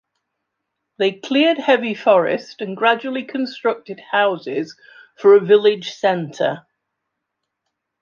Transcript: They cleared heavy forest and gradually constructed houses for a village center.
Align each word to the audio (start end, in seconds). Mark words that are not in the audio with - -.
They 0.97 1.11
cleared 1.11 1.59
heavy 1.59 1.93
forest 1.93 2.59
and 2.59 2.75
gradually 2.75 3.23
constructed 3.23 3.99
houses 3.99 4.75
for 5.15 5.35
a 5.35 5.39
village 5.45 5.91
center. 5.91 6.65